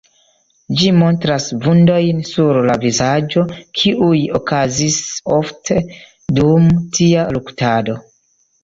[0.77, 3.45] Ĝi montras vundojn sur la vizaĝo,
[3.83, 4.99] kiuj okazis
[5.39, 5.81] ofte
[6.41, 8.03] dum tia luktado.